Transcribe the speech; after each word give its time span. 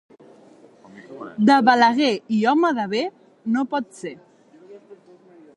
De 1.49 1.57
Balaguer 1.67 2.11
i 2.39 2.41
home 2.53 2.73
de 2.81 2.89
bé, 2.97 3.05
no 3.57 3.69
pot 3.75 3.97
ser. 4.03 4.19